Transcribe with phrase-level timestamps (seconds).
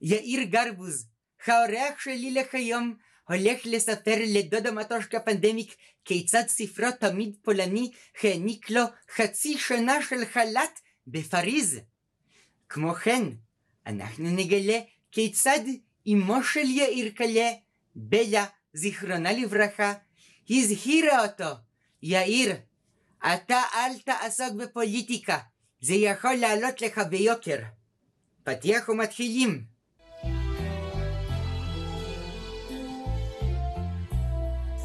[0.00, 1.06] יאיר גרבוז,
[1.46, 2.94] האורח שלי לכיום,
[3.28, 7.90] הולך לספר לדודה מטושקה פנדמיק כיצד ספרו תמיד פולני
[8.22, 8.82] העניק לו
[9.14, 11.80] חצי שנה של חל"ת בפריז.
[12.68, 13.22] כמו כן,
[13.86, 14.80] אנחנו נגלה
[15.12, 15.60] כיצד
[16.12, 17.50] אמו של יאיר קלה,
[17.94, 19.92] בלה, זיכרונה לברכה,
[20.50, 21.50] הזהירה אותו,
[22.02, 22.56] יאיר,
[23.34, 25.38] אתה אל תעסוק בפוליטיקה,
[25.80, 27.58] זה יכול לעלות לך ביוקר.
[28.44, 29.69] פתיח ומתחילים.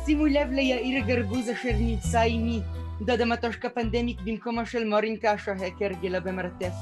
[0.05, 2.59] שימו לב ליאיר גרבוז אשר נמצא עימי,
[3.05, 6.73] דודה מטושקה פנדמיק במקומו של מורינקה השוהה כהרגלה במרתף.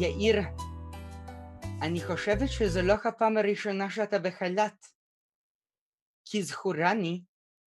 [0.00, 0.36] יאיר,
[1.82, 4.86] אני חושבת שזו לא הפעם הראשונה שאתה בחל"ת.
[6.24, 7.22] כי זכורני,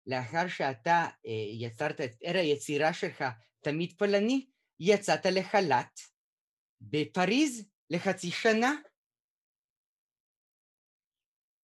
[0.07, 3.23] לאחר שאתה אה, יצרת את ער היצירה שלך,
[3.63, 4.45] תמיד פולני,
[4.79, 5.99] יצאת לחל"ת
[6.81, 8.71] בפריז לחצי שנה.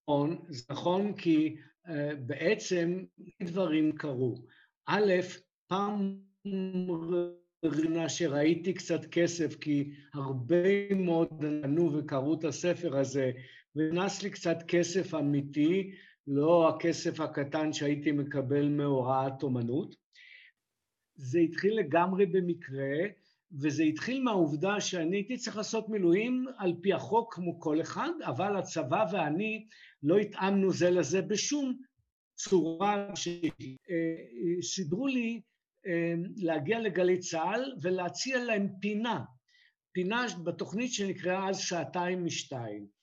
[0.03, 1.55] נכון, זה נכון כי
[2.19, 3.03] בעצם
[3.43, 4.35] דברים קרו.
[4.85, 5.13] א',
[5.67, 6.19] פעם
[7.65, 13.31] ראשונה שראיתי קצת כסף, כי הרבה מאוד ענו וקראו את הספר הזה,
[13.75, 15.91] ונכנס לי קצת כסף אמיתי,
[16.27, 19.95] לא הכסף הקטן שהייתי מקבל מהוראת אומנות.
[21.15, 22.97] זה התחיל לגמרי במקרה,
[23.61, 28.57] וזה התחיל מהעובדה שאני הייתי צריך לעשות מילואים על פי החוק כמו כל אחד, אבל
[28.57, 29.67] הצבא ואני
[30.03, 31.79] לא התאמנו זה לזה בשום
[32.35, 33.09] צורה
[34.61, 35.41] שסידרו לי
[35.87, 39.23] אה, להגיע לגלי צה"ל ולהציע להם פינה,
[39.91, 42.99] פינה בתוכנית שנקראה אז שעתיים משתיים.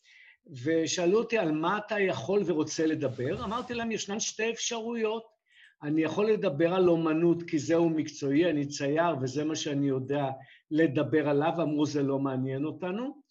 [0.65, 5.36] ושאלו אותי על מה אתה יכול ורוצה לדבר, אמרתי להם ישנן שתי אפשרויות,
[5.83, 10.31] אני יכול לדבר על אומנות כי זהו מקצועי, אני צייר וזה מה שאני יודע
[10.71, 13.23] לדבר עליו, אמרו זה לא מעניין אותנו.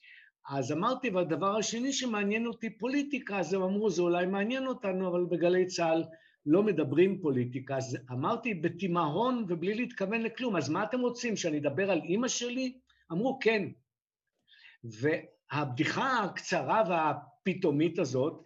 [0.50, 5.26] אז אמרתי, והדבר השני שמעניין אותי פוליטיקה, אז הם אמרו זה אולי מעניין אותנו, אבל
[5.26, 6.04] בגלי צה"ל
[6.46, 7.78] לא מדברים פוליטיקה.
[7.78, 12.80] אז אמרתי בתימהון ובלי להתכוון לכלום, אז מה אתם רוצים, שאני אדבר על אימא שלי?
[13.12, 13.68] אמרו כן.
[14.84, 18.44] והבדיחה הקצרה והפתאומית הזאת,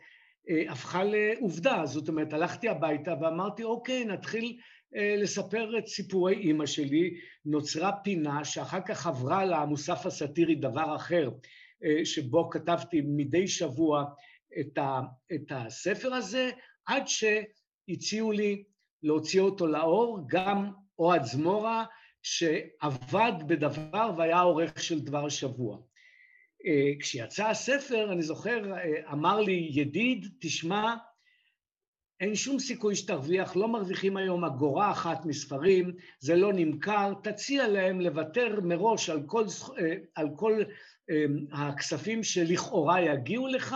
[0.69, 4.57] הפכה לעובדה, זאת אומרת, הלכתי הביתה ואמרתי, אוקיי, נתחיל
[4.95, 7.13] אה, לספר את סיפורי אימא שלי,
[7.45, 11.29] נוצרה פינה שאחר כך עברה למוסף הסאטירי דבר אחר,
[11.83, 14.05] אה, שבו כתבתי מדי שבוע
[14.59, 15.01] את, ה,
[15.35, 16.49] את הספר הזה,
[16.85, 18.63] עד שהציעו לי
[19.03, 21.85] להוציא אותו לאור, גם אוהד זמורה,
[22.23, 25.77] שעבד בדבר והיה עורך של דבר שבוע.
[26.65, 30.95] אה, כשיצא הספר, אני זוכר, אה, אמר לי ידיד, תשמע,
[32.19, 38.01] אין שום סיכוי שתרוויח, לא מרוויחים היום אגורה אחת מספרים, זה לא נמכר, תציע להם
[38.01, 39.45] לוותר מראש על כל,
[39.79, 40.63] אה, על כל
[41.51, 43.75] הכספים שלכאורה יגיעו לך,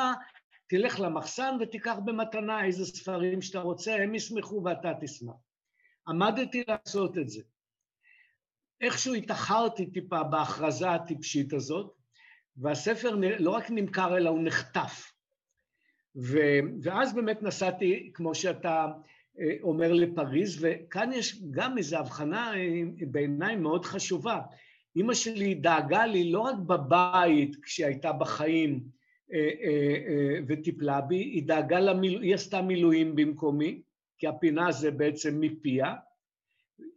[0.68, 5.36] תלך למחסן ותיקח במתנה איזה ספרים שאתה רוצה, הם ישמחו ואתה תשמח.
[6.08, 7.42] עמדתי לעשות את זה.
[8.82, 12.03] איכשהו התאחרתי טיפה בהכרזה הטיפשית הזאת,
[12.58, 15.12] והספר לא רק נמכר, אלא הוא נחטף.
[16.16, 16.38] ו,
[16.82, 18.88] ואז באמת נסעתי, כמו שאתה
[19.40, 24.42] אה, אומר, לפריז, וכאן יש גם איזו הבחנה אה, בעיניי מאוד חשובה.
[24.96, 28.84] אימא שלי דאגה לי לא רק בבית כשהייתה בחיים
[29.34, 33.82] אה, וטיפלה בי, היא דאגה למילואים, היא עשתה מילואים במקומי,
[34.18, 35.96] כי הפינה זה בעצם מפיה.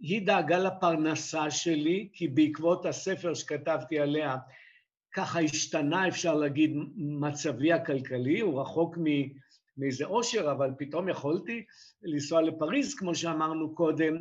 [0.01, 4.37] היא דאגה לפרנסה שלי, כי בעקבות הספר שכתבתי עליה,
[5.17, 8.99] ככה השתנה, אפשר להגיד, מצבי הכלכלי, הוא רחוק
[9.77, 11.65] מאיזה עושר, אבל פתאום יכולתי
[12.03, 14.17] לנסוע לפריז, כמו שאמרנו קודם,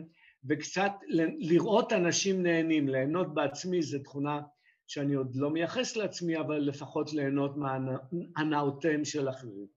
[0.49, 0.91] וקצת
[1.39, 4.41] לראות אנשים נהנים, ליהנות בעצמי זו תכונה
[4.87, 9.67] שאני עוד לא מייחס לעצמי, אבל לפחות ליהנות מהנאותיהם של אחרים.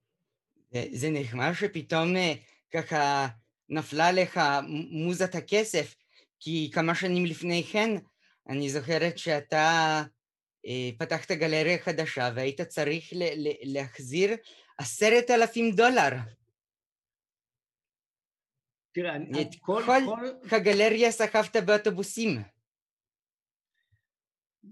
[0.92, 2.34] זה נחמד שפתאום אה,
[2.74, 3.26] ככה
[3.68, 4.40] נפלה לך
[4.90, 5.94] מוזת הכסף,
[6.40, 7.90] כי כמה שנים לפני כן,
[8.48, 10.02] אני זוכרת שאתה
[10.98, 13.12] פתחת גלריה חדשה והיית צריך
[13.62, 14.30] להחזיר
[14.78, 16.10] עשרת אלפים דולר.
[18.92, 19.42] תראה, אני...
[19.42, 22.42] את כל, כל, כל הגלריה סחבת באוטובוסים.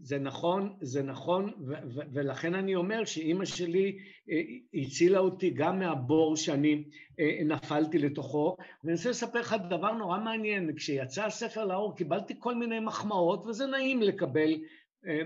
[0.00, 3.98] זה נכון, זה נכון, ו- ו- ולכן אני אומר שאימא שלי
[4.30, 4.42] אה,
[4.74, 6.84] הצילה אותי גם מהבור שאני
[7.20, 12.54] אה, נפלתי לתוכו, ואני רוצה לספר לך דבר נורא מעניין, כשיצא הספר לאור קיבלתי כל
[12.54, 14.54] מיני מחמאות, וזה נעים לקבל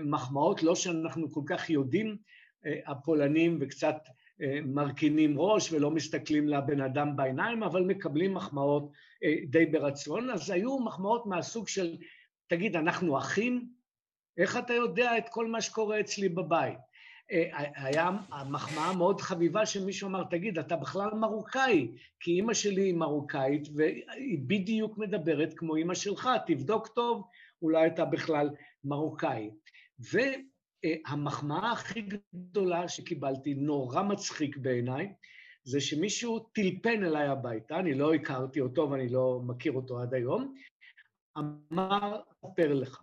[0.01, 2.17] מחמאות, לא שאנחנו כל כך יודעים,
[2.65, 3.95] אה, הפולנים וקצת
[4.41, 8.91] אה, מרכינים ראש ולא מסתכלים לבן אדם בעיניים, אבל מקבלים מחמאות
[9.23, 10.29] אה, די ברצון.
[10.29, 11.97] אז היו מחמאות מהסוג של,
[12.47, 13.69] תגיד, אנחנו אחים?
[14.37, 16.77] איך אתה יודע את כל מה שקורה אצלי בבית?
[17.31, 18.09] אה, היה
[18.49, 24.39] מחמאה מאוד חביבה שמישהו אמר, תגיד, אתה בכלל מרוקאי, כי אימא שלי היא מרוקאית והיא
[24.47, 27.23] בדיוק מדברת כמו אימא שלך, תבדוק טוב,
[27.61, 28.49] אולי אתה בכלל
[28.83, 29.49] מרוקאי.
[29.99, 32.01] והמחמאה הכי
[32.35, 35.13] גדולה שקיבלתי, נורא מצחיק בעיניי,
[35.63, 40.55] זה שמישהו טלפן אליי הביתה, אני לא הכרתי אותו ואני לא מכיר אותו עד היום,
[41.37, 43.01] אמר, אספר לך,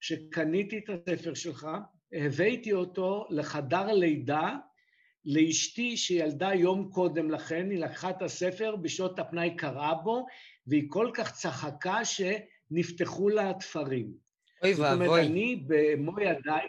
[0.00, 1.68] שקניתי את הספר שלך,
[2.12, 4.56] הבאתי אותו לחדר לידה
[5.24, 10.26] לאשתי שילדה יום קודם לכן, היא לקחה את הספר, בשעות הפנאי קראה בו,
[10.66, 12.04] והיא כל כך צחקה
[12.68, 14.12] שנפתחו לה התפרים.
[14.62, 15.06] אוי ואבוי.
[15.06, 16.68] זאת אומרת, אני במו ידיי,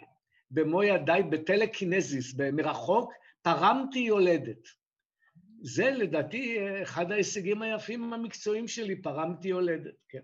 [0.50, 3.12] במו ידיי, בטלקינזיס, מרחוק,
[3.42, 4.68] תרמתי יולדת.
[5.62, 10.20] זה לדעתי אחד ההישגים היפים המקצועיים שלי, פרמתי יולדת, כן.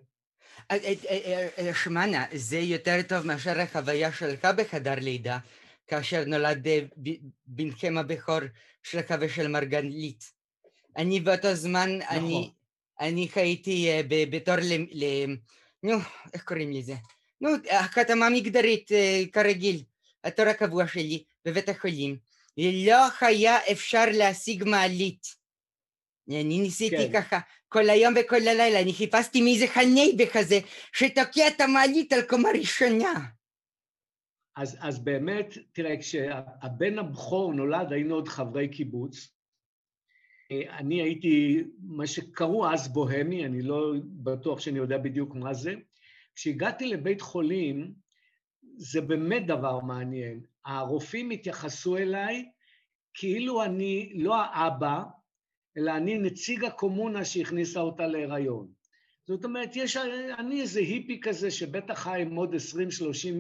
[0.70, 0.76] אה,
[1.10, 5.38] אה, אה, שמענה, זה יותר טוב מאשר החוויה שלך בחדר לידה,
[5.86, 6.66] כאשר נולד
[7.46, 8.38] בנכם הבכור
[8.82, 10.32] שלך ושל מרגלית.
[10.96, 12.16] אני באותו זמן, נכון.
[12.16, 12.50] אני,
[13.00, 14.54] אני חייתי בתור.
[15.82, 15.92] נו,
[16.34, 16.94] איך קוראים לזה?
[17.40, 18.90] נו, החתמה מגדרית
[19.32, 19.82] כרגיל,
[20.24, 22.16] התור הקבוע שלי בבית החולים.
[22.58, 25.26] לא היה אפשר להשיג מעלית.
[26.28, 27.20] אני ניסיתי כן.
[27.20, 27.38] ככה
[27.68, 30.58] כל היום וכל הלילה, אני חיפשתי מי זה חנייבה כזה,
[30.92, 33.12] שתוקע את המעלית על קומה ראשונה.
[34.56, 39.28] אז, אז באמת, תראה, כשהבן הבכור נולד, היינו עוד חברי קיבוץ.
[40.70, 45.74] אני הייתי מה שקראו אז בוהמי, אני לא בטוח שאני יודע בדיוק מה זה.
[46.34, 47.94] כשהגעתי לבית חולים,
[48.76, 50.40] זה באמת דבר מעניין.
[50.64, 52.50] הרופאים התייחסו אליי
[53.14, 55.02] כאילו אני לא האבא,
[55.76, 58.72] אלא אני נציג הקומונה שהכניסה אותה להיריון.
[59.28, 59.96] זאת אומרת, יש,
[60.38, 62.56] אני איזה היפי כזה שבטח חי עם עוד 20-30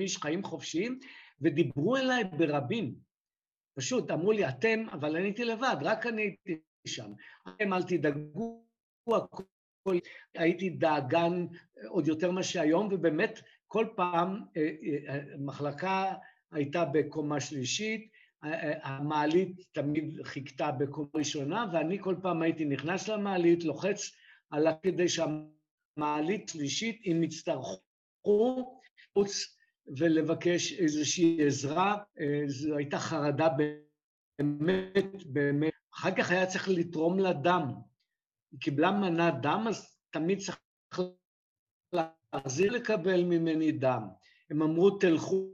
[0.00, 0.98] איש חיים חופשיים,
[1.40, 2.94] ודיברו אליי ברבים.
[3.74, 7.12] פשוט אמרו לי, אתם, אבל אני הייתי לבד, רק אני הייתי שם.
[7.48, 8.64] אתם אל תדאגו,
[9.08, 9.98] הכל,
[10.34, 11.46] הייתי דאגן
[11.88, 14.70] עוד יותר מה שהיום, ובאמת כל פעם אה,
[15.08, 16.14] אה, מחלקה
[16.52, 18.12] הייתה בקומה שלישית,
[18.82, 24.10] המעלית תמיד חיכתה בקומה ראשונה, ואני כל פעם הייתי נכנס למעלית, לוחץ
[24.50, 27.80] עלה כדי שהמעלית שלישית, אם יצטרכו,
[29.14, 29.56] חוץ
[29.96, 31.96] ולבקש איזושהי עזרה.
[32.20, 33.48] אה, זו הייתה חרדה
[34.38, 35.71] באמת, באמת.
[36.02, 37.72] אחר כך היה צריך לתרום לה דם.
[38.52, 40.60] היא קיבלה מנת דם, אז תמיד צריך
[41.92, 44.08] להחזיר לקבל ממני דם.
[44.50, 45.52] הם אמרו, תלכו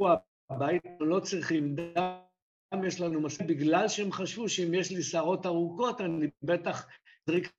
[0.50, 2.84] הביתה, לא צריכים דם.
[2.86, 6.86] יש לנו מספיק, בגלל שהם חשבו שאם יש לי שערות ארוכות, אני בטח
[7.26, 7.52] זריק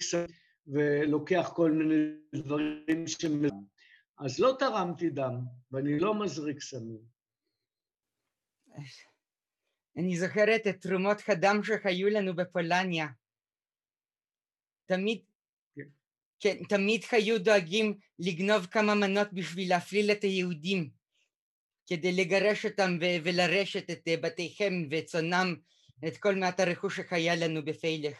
[0.67, 1.95] ולוקח כל מיני
[2.35, 3.25] דברים ש...
[4.17, 5.39] אז לא תרמתי דם,
[5.71, 7.01] ואני לא מזריק סמים.
[9.97, 13.07] אני זוכרת את תרומות הדם שהיו לנו בפולניה.
[14.85, 15.21] תמיד,
[15.75, 15.83] כן,
[16.39, 20.89] כן תמיד היו דואגים לגנוב כמה מנות בשביל להפליל את היהודים.
[21.87, 25.55] כדי לגרש אותם ולרשת את בתיכם וצונם,
[26.07, 28.17] את כל מעט הרכוש שהיה לנו בפלך.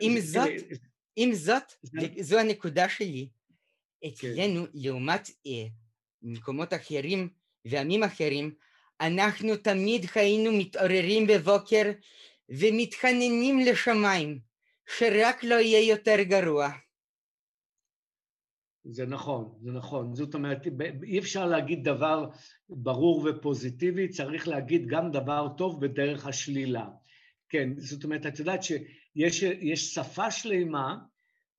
[0.00, 0.48] עם זאת,
[1.16, 1.72] עם זאת,
[2.20, 3.28] זו הנקודה שלי,
[4.08, 5.30] אצלנו לעומת
[6.22, 7.28] מקומות אחרים
[7.64, 8.54] ועמים אחרים,
[9.00, 11.92] אנחנו תמיד היינו מתעוררים בבוקר
[12.48, 14.38] ומתחננים לשמיים,
[14.98, 16.68] שרק לא יהיה יותר גרוע.
[18.84, 20.14] זה נכון, זה נכון.
[20.14, 20.62] זאת אומרת,
[21.02, 22.28] אי אפשר להגיד דבר
[22.68, 26.88] ברור ופוזיטיבי, צריך להגיד גם דבר טוב בדרך השלילה.
[27.48, 30.96] כן, זאת אומרת, את יודעת שיש שפה שלמה,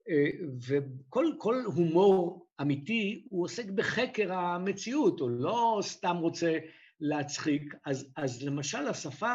[0.09, 0.29] אה,
[0.67, 6.57] וכל הומור אמיתי, הוא עוסק בחקר המציאות, הוא לא סתם רוצה
[6.99, 7.73] להצחיק.
[7.85, 9.33] אז, אז למשל, השפה,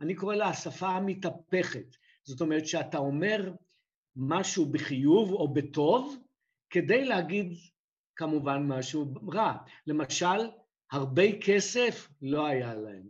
[0.00, 1.96] אני קורא לה השפה המתהפכת.
[2.24, 3.52] זאת אומרת, שאתה אומר
[4.16, 6.16] משהו בחיוב או בטוב,
[6.70, 7.52] כדי להגיד
[8.16, 9.56] כמובן משהו רע.
[9.86, 10.50] למשל,
[10.92, 13.08] הרבה כסף לא היה להם.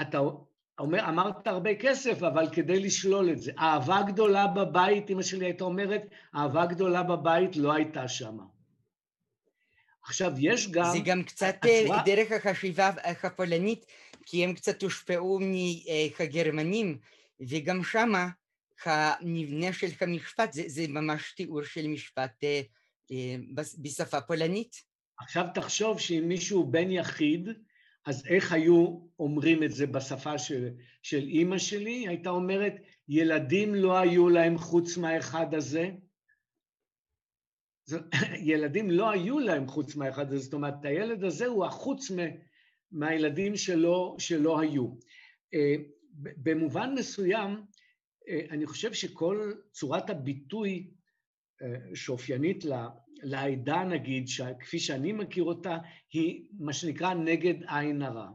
[0.00, 0.18] אתה
[0.78, 3.52] אומר, אמרת הרבה כסף, אבל כדי לשלול את זה.
[3.58, 6.02] אהבה גדולה בבית, אמא שלי הייתה אומרת,
[6.34, 8.38] אהבה גדולה בבית לא הייתה שם.
[10.06, 10.84] עכשיו, יש גם...
[10.92, 12.02] זה גם קצת הצורה...
[12.04, 12.90] דרך החשיבה
[13.22, 13.86] הפולנית,
[14.26, 16.98] כי הם קצת הושפעו מהגרמנים,
[17.40, 18.28] וגם שמה
[18.84, 22.60] המבנה של המשפט זה, זה ממש תיאור של משפט אה,
[23.12, 23.36] אה,
[23.78, 24.76] בשפה פולנית.
[25.18, 27.48] עכשיו תחשוב שאם מישהו בן יחיד,
[28.06, 30.68] אז איך היו אומרים את זה בשפה של,
[31.02, 32.08] של אימא שלי?
[32.08, 32.74] הייתה אומרת,
[33.08, 35.90] ילדים לא היו להם חוץ מהאחד הזה.
[38.50, 42.10] ילדים לא היו להם חוץ מהאחד הזה, זאת אומרת, הילד הזה הוא החוץ
[42.92, 44.94] מהילדים שלו, שלא היו.
[45.54, 45.74] אה,
[46.18, 47.62] במובן מסוים,
[48.28, 50.90] אה, אני חושב שכל צורת הביטוי
[51.94, 52.64] שאופיינית
[53.22, 54.26] לעדה, נגיד,
[54.60, 55.78] כפי שאני מכיר אותה,
[56.12, 58.28] היא מה שנקרא נגד עין הרע.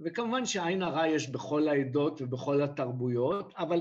[0.00, 3.80] וכמובן שעין הרע יש בכל העדות ובכל התרבויות, אבל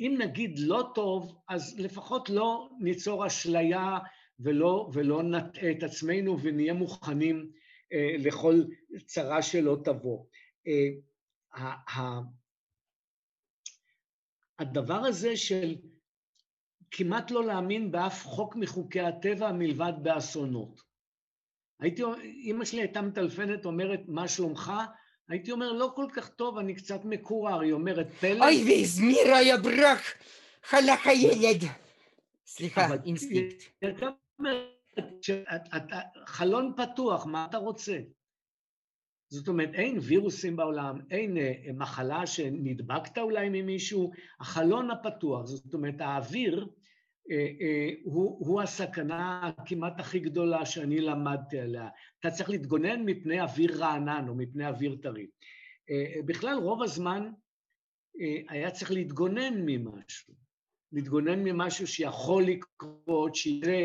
[0.00, 3.98] אם נגיד לא טוב, אז לפחות לא ניצור אשליה
[4.40, 7.50] ולא, ולא נטעה את עצמנו ונהיה מוכנים
[7.92, 8.62] אה, לכל
[9.06, 10.24] צרה שלא תבוא.
[10.66, 12.20] אה,
[14.58, 15.74] הדבר הזה של
[16.90, 20.80] כמעט לא להאמין באף חוק מחוקי הטבע מלבד באסונות.
[21.80, 24.72] הייתי, אימא שלי הייתה מטלפנת, אומרת, מה שלומך?
[25.28, 27.60] הייתי אומר, לא כל כך טוב, אני קצת מקורר.
[27.60, 28.44] היא אומרת, פלא...
[28.44, 30.00] אוי, והזמירה יא ברוק,
[30.62, 31.62] חלק הילד.
[32.46, 33.62] סליחה, אינסטינקט.
[36.26, 37.98] חלון פתוח, מה אתה רוצה?
[39.28, 46.00] זאת אומרת, אין וירוסים בעולם, אין אה, מחלה שנדבקת אולי ממישהו, החלון הפתוח, זאת אומרת,
[46.00, 46.68] האוויר
[47.30, 51.88] אה, אה, הוא, הוא הסכנה הכמעט הכי גדולה שאני למדתי עליה.
[52.20, 55.26] אתה צריך להתגונן מפני אוויר רענן או מפני אוויר טרי.
[56.26, 57.30] בכלל, רוב הזמן
[58.48, 60.34] היה צריך להתגונן ממשהו,
[60.92, 63.84] להתגונן ממשהו שיכול לקרות, שיקרה.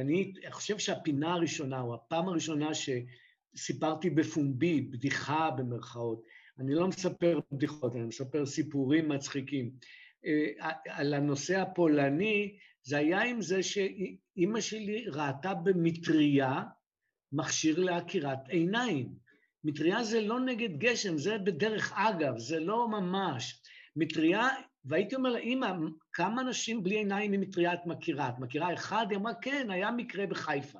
[0.00, 2.90] אני חושב שהפינה הראשונה, או הפעם הראשונה ש...
[3.56, 6.22] סיפרתי בפומבי, בדיחה במרכאות.
[6.58, 9.70] אני לא מספר בדיחות, אני מספר סיפורים מצחיקים.
[10.26, 16.62] אה, על הנושא הפולני, זה היה עם זה שאימא שלי ראתה במטריה
[17.32, 19.08] מכשיר לעקירת עיניים.
[19.64, 23.62] מטריה זה לא נגד גשם, זה בדרך אגב, זה לא ממש.
[23.96, 24.48] מטריה,
[24.84, 25.72] והייתי אומר לה, אימא,
[26.12, 28.28] כמה אנשים בלי עיניים ממטריה את מכירה?
[28.28, 29.06] את מכירה אחד?
[29.10, 30.78] היא אמרה, כן, היה מקרה בחיפה.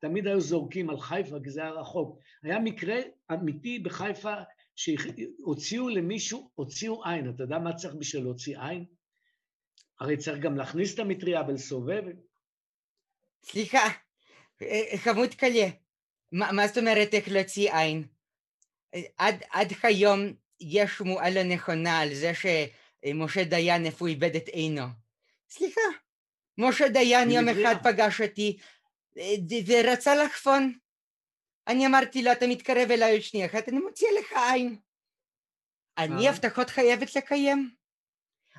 [0.00, 2.18] תמיד היו זורקים על חיפה, כי זה היה רחוק.
[2.42, 2.96] היה מקרה
[3.32, 4.34] אמיתי בחיפה
[4.76, 7.30] שהוציאו למישהו, הוציאו עין.
[7.30, 8.84] אתה יודע מה צריך בשביל להוציא עין?
[10.00, 12.02] הרי צריך גם להכניס את המטריה ולסובב.
[13.44, 13.88] סליחה,
[14.96, 15.68] חמוד קלה,
[16.32, 18.04] מה, מה זאת אומרת איך להוציא עין?
[19.16, 20.20] עד, עד היום
[20.60, 22.32] יש שמועה לא נכונה על זה
[23.04, 24.84] שמשה דיין איפה הוא איבד את עינו.
[25.50, 25.80] סליחה,
[26.58, 28.58] משה דיין יום אחד פגש אותי
[29.66, 30.72] ורצה לחפון.
[31.68, 34.76] אני אמרתי לו, אתה מתקרב אליי עוד שנייה אחת, אני מוציא לך עין.
[35.98, 36.32] אני אה.
[36.32, 37.70] הבטחות חייבת לקיים.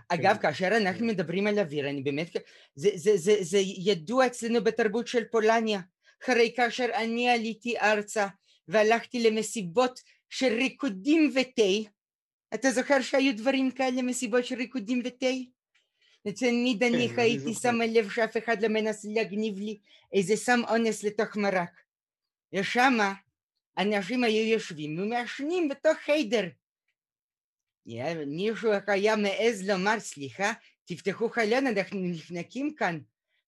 [0.10, 0.42] אגב, כן.
[0.42, 1.08] כאשר אנחנו כן.
[1.08, 2.36] מדברים על אוויר, אני באמת,
[2.76, 5.80] זה, זה, זה, זה ידוע אצלנו בתרבות של פולניה.
[6.24, 8.28] אחרי כאשר אני עליתי ארצה
[8.68, 11.90] והלכתי למסיבות של ריקודים ותה,
[12.54, 15.26] אתה זוכר שהיו דברים כאלה, מסיבות של ריקודים ותה?
[16.30, 19.80] אצל נידה ניחא הייתי שמה לב שאף אחד לא מנסה להגניב לי
[20.14, 21.82] איזה סם אונס לתוך מרק.
[22.54, 23.14] ושמה
[23.78, 26.48] אנשים היו יושבים ומעשנים בתוך חיידר.
[28.28, 30.54] מישהו היה מעז לומר, סליחה,
[30.86, 33.00] תפתחו חלון, אנחנו נחנקים כאן.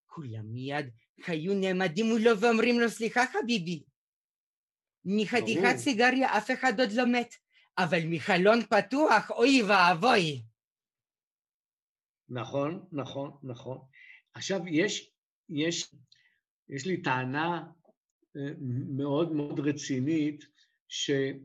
[0.05, 0.89] כולם מיד
[1.27, 3.83] היו נעמדים מולו ואומרים לו, סליחה חביבי,
[5.05, 7.35] מחתיכת סיגריה אף אחד עוד לא מת,
[7.77, 10.41] אבל מחלון פתוח, אוי ואבוי.
[12.29, 13.77] נכון, נכון, נכון.
[14.33, 15.11] עכשיו, יש,
[15.49, 15.95] יש,
[16.69, 17.63] יש לי טענה
[18.37, 18.51] אה,
[18.89, 20.45] מאוד מאוד רצינית,
[20.87, 21.39] שאולי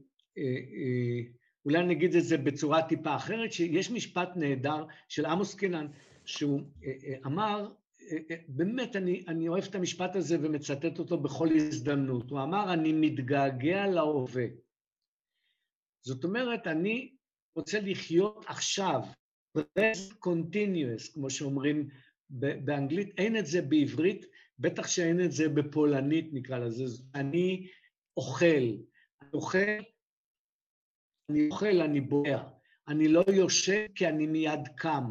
[1.68, 5.86] אה, אה, נגיד את זה בצורה טיפה אחרת, שיש משפט נהדר של עמוס קינן,
[6.24, 6.60] שהוא
[7.26, 7.72] אמר,
[8.48, 12.30] באמת, אני, אני אוהב את המשפט הזה ומצטט אותו בכל הזדמנות.
[12.30, 14.46] הוא אמר, אני מתגעגע להווה.
[16.08, 17.14] זאת אומרת, אני
[17.56, 19.00] רוצה לחיות עכשיו,
[19.58, 21.88] present continuous, כמו שאומרים
[22.30, 24.26] באנגלית, אין את זה בעברית,
[24.58, 26.84] בטח שאין את זה בפולנית נקרא לזה,
[27.14, 27.68] אני
[28.16, 28.46] אוכל,
[29.22, 29.78] אני אוכל,
[31.30, 32.48] אני אוכל, אני בוער,
[32.88, 35.04] אני לא יושב כי אני מיד קם.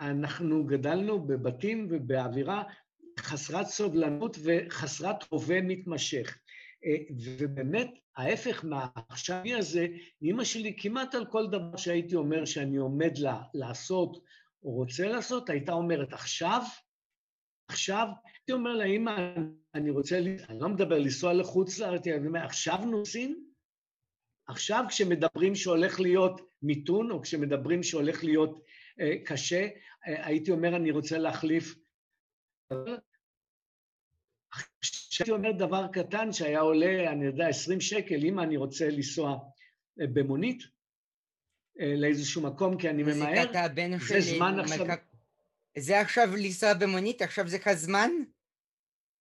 [0.00, 2.62] אנחנו גדלנו בבתים ובאווירה
[3.20, 6.38] חסרת סובלנות וחסרת הווה מתמשך.
[7.38, 9.86] ובאמת, ההפך מהעכשווי הזה,
[10.22, 14.24] אימא שלי כמעט על כל דבר שהייתי אומר שאני עומד לה, לעשות
[14.62, 16.62] או רוצה לעשות, הייתה אומרת, עכשיו,
[17.68, 19.34] עכשיו, הייתי אומר לה, אימא,
[19.74, 20.18] אני רוצה,
[20.48, 23.50] אני לא מדבר לנסוע לחוץ לארץ, אני אומר, עכשיו נוסעים?
[24.48, 28.64] עכשיו כשמדברים שהולך להיות מיתון, או כשמדברים שהולך להיות
[29.00, 29.68] אה, קשה,
[30.06, 31.74] אה, הייתי אומר, אני רוצה להחליף
[35.22, 39.38] כשהייתי אומר דבר קטן שהיה עולה, אני יודע, 20 שקל, אם אני רוצה לנסוע
[40.00, 40.62] אה, במונית
[41.80, 43.52] אה, לאיזשהו מקום כי אני ממהר,
[44.08, 44.86] זה זמן עכשיו...
[45.78, 48.10] זה עכשיו לנסוע במונית, עכשיו זה כזמן?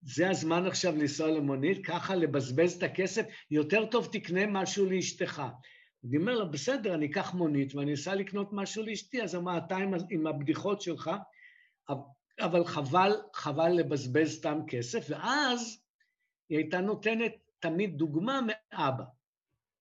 [0.02, 5.42] זה הזמן עכשיו לנסוע למונית, ככה לבזבז את הכסף, יותר טוב תקנה משהו לאשתך.
[6.06, 9.76] אני אומר לו, בסדר, אני אקח מונית ואני אסע לקנות משהו לאשתי, אז אמר, אתה
[9.78, 11.12] עם, עם הבדיחות שלך,
[12.40, 15.82] אבל חבל, חבל לבזבז סתם כסף, ואז
[16.50, 19.04] היא הייתה נותנת תמיד דוגמה מאבא.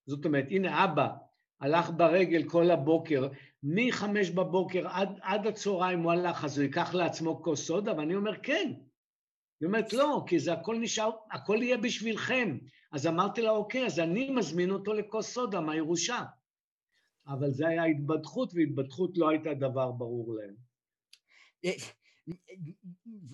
[0.06, 1.08] זאת אומרת, הנה אבא
[1.60, 3.28] הלך ברגל כל הבוקר,
[3.62, 7.96] מחמש בבוקר עד, עד הצהריים הוא הלך, אז הוא ייקח לעצמו כוס סודה?
[7.96, 8.72] ואני אומר, כן.
[9.60, 12.58] היא אומרת, לא, כי זה הכל נשאר, הכל יהיה בשבילכם.
[12.92, 16.24] אז אמרתי לה, אוקיי, אז אני מזמין אותו לכוס סודה מהירושה.
[17.26, 20.54] אבל זה היה התבדחות, והתבדחות לא הייתה דבר ברור להם.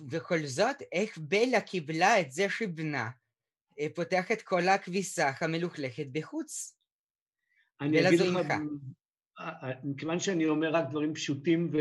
[0.09, 3.24] וכל זאת, איך בלה קיבלה את זה שבנה אה,
[3.95, 6.77] פותח את כל הכביסה המלוכלכת בחוץ?
[7.81, 8.51] אני אגיד לך,
[9.39, 11.77] אה, אה, מכיוון שאני אומר רק דברים פשוטים ו,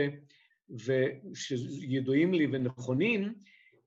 [0.70, 3.34] ושידועים לי ונכונים,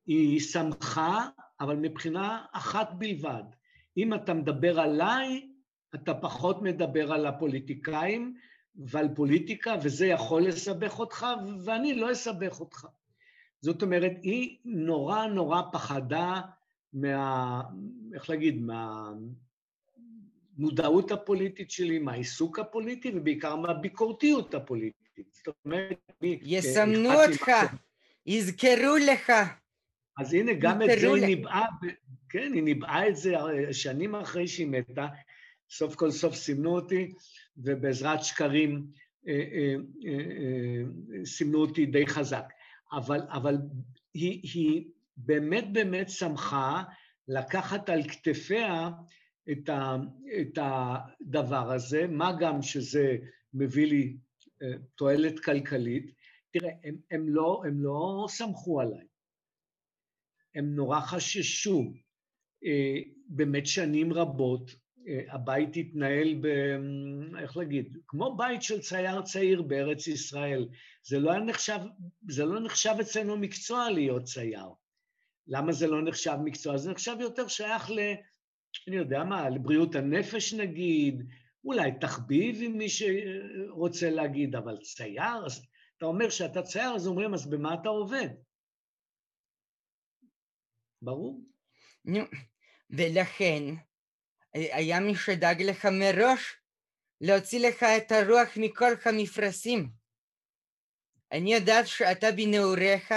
[0.06, 1.28] היא שמחה,
[1.60, 3.42] אבל מבחינה אחת בלבד.
[3.96, 5.48] אם אתה מדבר עליי,
[5.94, 8.36] אתה פחות מדבר על הפוליטיקאים
[8.74, 11.26] ועל פוליטיקה, וזה יכול לסבך אותך,
[11.64, 12.86] ואני לא אסבך אותך.
[13.60, 16.40] זאת אומרת, היא נורא נורא פחדה
[16.92, 17.62] מה...
[18.14, 18.62] איך להגיד?
[20.58, 25.32] מהמודעות הפוליטית שלי, מהעיסוק הפוליטי, ובעיקר מהביקורתיות הפוליטית.
[25.32, 26.38] זאת אומרת, אני...
[26.42, 27.50] יסמנו אותך,
[28.26, 29.32] יזכרו לך.
[30.18, 31.66] אז הנה, גם את זה היא ניבאה,
[32.28, 33.34] כן, היא ניבאה את זה
[33.72, 35.06] שנים אחרי שהיא מתה,
[35.70, 37.12] סוף כל סוף סימנו אותי,
[37.56, 38.86] ובעזרת שקרים
[39.28, 39.74] אה, אה,
[40.06, 42.44] אה, סימנו אותי די חזק.
[42.92, 43.56] אבל, אבל
[44.14, 44.84] היא, היא
[45.18, 46.82] באמת באמת שמחה
[47.28, 48.90] לקחת על כתפיה
[49.52, 49.96] את, ה,
[50.40, 53.16] את הדבר הזה, מה גם שזה
[53.54, 54.16] מביא לי
[54.94, 56.14] תועלת כלכלית.
[56.52, 59.06] תראה, הם, הם, לא, הם לא סמכו עליי,
[60.54, 61.92] הם נורא חששו.
[63.28, 64.70] באמת שנים רבות
[65.28, 66.46] הבית התנהל ב...
[67.38, 67.96] איך להגיד?
[68.06, 70.68] כמו בית של צייר צעיר בארץ ישראל.
[71.02, 71.78] זה לא נחשב,
[72.28, 74.68] זה לא נחשב אצלנו מקצוע להיות צייר.
[75.48, 76.76] למה זה לא נחשב מקצוע?
[76.76, 77.98] זה נחשב יותר שייך ל...
[78.88, 81.28] אני יודע מה, לבריאות הנפש נגיד,
[81.64, 87.34] אולי תחביב עם מי שרוצה להגיד, אבל צייר, אז אתה אומר שאתה צייר, אז אומרים,
[87.34, 88.28] אז במה אתה עובד?
[91.02, 91.44] ברור.
[92.04, 92.20] נו,
[92.90, 93.62] ולכן,
[94.54, 96.56] היה מי שדאג לך מראש
[97.20, 99.88] להוציא לך את הרוח מכל המפרשים.
[101.32, 103.14] אני יודעת שאתה בנעוריך,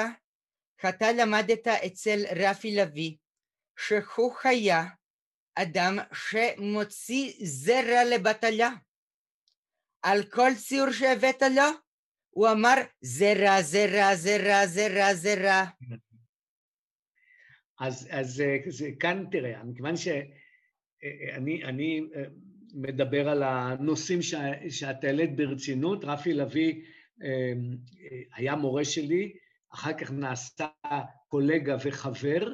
[0.90, 3.16] אתה למדת אצל רפי לביא,
[3.80, 4.84] שהוא היה
[5.56, 8.70] אדם שמוציא זרע לבטלה.
[10.02, 11.70] על כל ציור שהבאת לו,
[12.30, 15.64] הוא אמר זרע, זרע, זרע, זרע, זרע.
[17.80, 20.08] אז, אז זה, כאן תראה, מכיוון ש...
[21.34, 22.24] אני, אני אה,
[22.74, 24.20] מדבר על הנושאים
[24.70, 26.04] שאת העלית ברצינות.
[26.04, 26.82] רפי לביא
[27.24, 27.54] אה,
[28.36, 29.34] היה מורה שלי,
[29.74, 30.68] אחר כך נעשה
[31.28, 32.54] קולגה וחבר.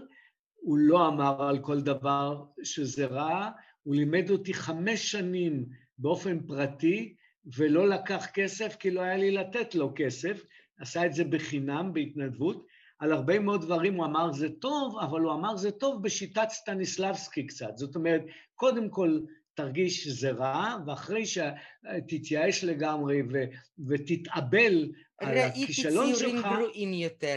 [0.56, 3.50] הוא לא אמר על כל דבר שזה רע,
[3.84, 5.66] הוא לימד אותי חמש שנים
[5.98, 7.16] באופן פרטי,
[7.58, 10.46] ולא לקח כסף כי לא היה לי לתת לו כסף,
[10.80, 12.66] עשה את זה בחינם, בהתנדבות.
[13.00, 17.48] על הרבה מאוד דברים הוא אמר זה טוב, אבל הוא אמר זה טוב בשיטת סטניסלבסקי
[17.48, 17.78] קצת.
[17.78, 18.22] זאת אומרת,
[18.56, 19.20] קודם כל
[19.58, 23.46] תרגיש שזה רע, ואחרי שתתייאש לגמרי ו-
[23.88, 26.24] ותתאבל על הכישלון שלך...
[26.24, 27.36] ראיתי ציורים גרועים יותר.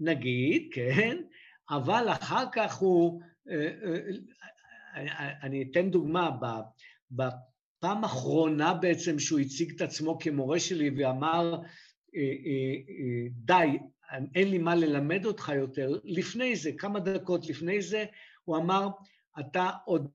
[0.00, 1.16] נגיד, כן,
[1.70, 3.22] אבל אחר כך הוא...
[3.50, 3.70] אה,
[4.96, 6.30] אה, אני אתן דוגמה,
[7.10, 11.54] בפעם האחרונה בעצם שהוא הציג את עצמו כמורה שלי ואמר,
[12.16, 13.78] אה, אה, אה, די,
[14.34, 18.04] אין לי מה ללמד אותך יותר, לפני זה, כמה דקות לפני זה,
[18.44, 18.88] הוא אמר,
[19.40, 20.08] אתה עוד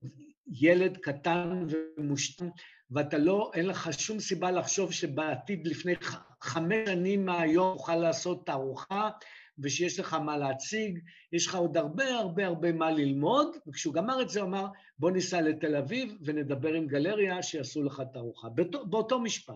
[0.46, 2.48] ילד קטן ומושתן,
[2.90, 5.92] ואתה לא, אין לך שום סיבה לחשוב שבעתיד לפני
[6.40, 9.10] חמש שנים מהיום תוכל לעשות תערוכה,
[9.58, 10.98] ושיש לך מה להציג,
[11.32, 14.66] יש לך עוד הרבה הרבה הרבה מה ללמוד, וכשהוא גמר את זה הוא אמר,
[14.98, 19.54] בוא ניסע לתל אביב ונדבר עם גלריה שיעשו לך תערוכה, באותו, באותו משפט.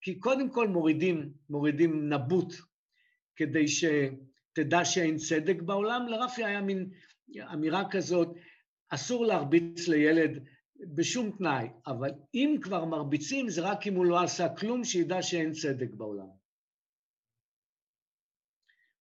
[0.00, 2.54] כי קודם כל מורידים, מורידים נבוט
[3.36, 6.08] כדי שתדע שאין צדק בעולם.
[6.08, 6.90] לרפי היה מין
[7.52, 8.36] אמירה כזאת,
[8.94, 10.44] אסור להרביץ לילד
[10.94, 15.52] בשום תנאי, אבל אם כבר מרביצים זה רק אם הוא לא עשה כלום, שידע שאין
[15.52, 16.26] צדק בעולם.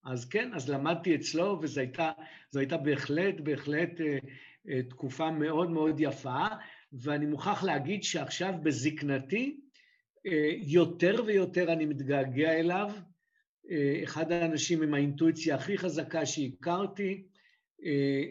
[0.06, 2.12] אז כן, אז למדתי אצלו, וזו הייתה,
[2.56, 4.17] הייתה בהחלט, בהחלט אה,
[4.69, 6.47] אה, תקופה מאוד מאוד יפה,
[6.93, 9.60] ואני מוכרח להגיד שעכשיו בזקנתי,
[10.25, 12.91] אה, יותר ויותר אני מתגעגע אליו,
[14.03, 17.27] אחד האנשים עם האינטואיציה הכי חזקה שהכרתי,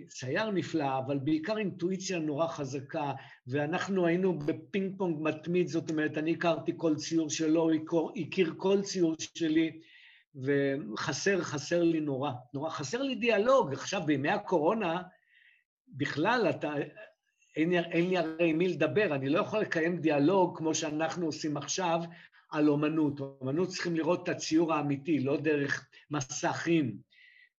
[0.08, 3.12] צייר נפלא, אבל בעיקר אינטואיציה נורא חזקה,
[3.46, 7.70] ואנחנו היינו בפינג פונג מתמיד, זאת אומרת, אני הכרתי כל ציור שלו,
[8.16, 9.80] הכיר כל ציור שלי,
[10.34, 12.30] וחסר, חסר לי נורא.
[12.54, 13.72] נורא, חסר לי דיאלוג.
[13.72, 15.02] עכשיו, בימי הקורונה,
[15.88, 16.74] בכלל, אתה,
[17.56, 21.56] אין, אין לי הרי עם מי לדבר, אני לא יכול לקיים דיאלוג כמו שאנחנו עושים
[21.56, 22.00] עכשיו
[22.50, 23.20] על אומנות.
[23.20, 26.96] אומנות צריכים לראות את הציור האמיתי, לא דרך מסכים.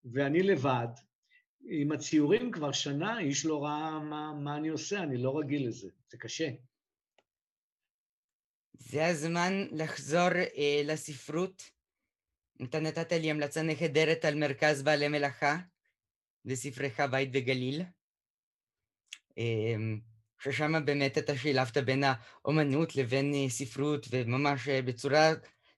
[0.05, 0.87] ואני לבד,
[1.65, 5.89] עם הציורים כבר שנה, איש לא ראה מה, מה אני עושה, אני לא רגיל לזה,
[6.11, 6.49] זה קשה.
[8.73, 11.63] זה הזמן לחזור אה, לספרות.
[12.63, 15.57] אתה נתת לי המלצה נהדרת על מרכז בעלי מלאכה,
[16.45, 17.81] וספרך בית בגליל.
[19.37, 19.99] אמ,
[20.39, 25.31] ששם באמת אתה שילבת בין האומנות לבין אה, ספרות, וממש אה, בצורה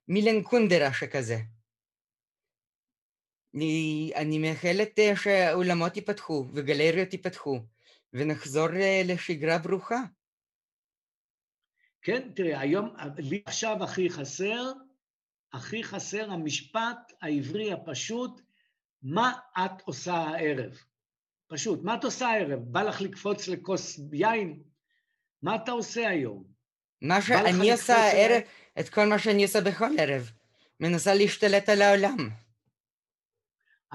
[0.08, 1.38] מילן קונדרה שכזה.
[3.54, 7.60] אני, אני מאחלת אה, שהאולמות ייפתחו וגלריות ייפתחו,
[8.12, 8.68] ונחזור
[9.04, 10.00] לשגרה ברוכה.
[12.02, 14.72] כן, תראה, היום, לי עכשיו הכי חסר,
[15.52, 18.40] הכי חסר המשפט העברי הפשוט,
[19.02, 20.78] מה את עושה הערב?
[21.46, 22.58] פשוט, מה את עושה הערב?
[22.58, 24.62] בא לך לקפוץ לכוס יין?
[25.42, 26.44] מה אתה עושה היום?
[27.02, 28.42] מה שאני עושה הערב,
[28.80, 30.30] את כל מה שאני עושה בכל ערב.
[30.80, 32.45] מנסה להשתלט על העולם.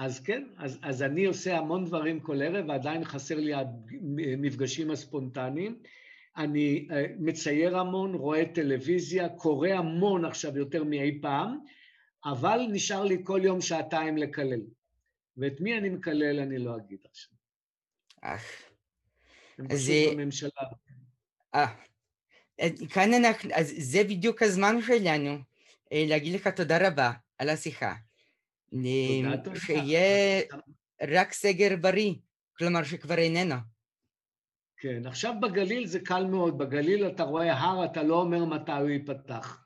[0.02, 5.82] אז כן, אז, אז אני עושה המון דברים כל ערב, ועדיין חסר לי המפגשים הספונטניים.
[6.36, 11.58] אני אה, מצייר המון, רואה טלוויזיה, קורא המון עכשיו יותר מאי פעם,
[12.24, 14.60] אבל נשאר לי כל יום שעתיים לקלל.
[15.36, 17.36] ואת מי אני מקלל אני לא אגיד עכשיו.
[19.58, 20.50] הם פשוט בממשלה.
[21.54, 21.66] אה,
[22.90, 25.38] כאן אנחנו, אז זה בדיוק הזמן שלנו
[25.92, 27.94] אה, להגיד לך תודה רבה על השיחה.
[29.54, 30.42] שיהיה
[31.08, 32.14] רק סגר בריא,
[32.58, 33.54] כלומר שכבר איננו.
[34.76, 38.88] כן, עכשיו בגליל זה קל מאוד, בגליל אתה רואה הר, אתה לא אומר מתי הוא
[38.88, 39.64] ייפתח.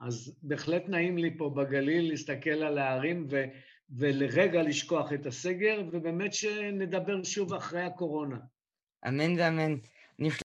[0.00, 3.44] אז בהחלט נעים לי פה בגליל להסתכל על ההרים ו...
[3.90, 8.38] ולרגע לשכוח את הסגר, ובאמת שנדבר שוב אחרי הקורונה.
[9.08, 9.76] אמן ואמן.